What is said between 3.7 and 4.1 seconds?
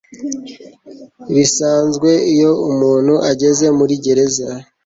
muri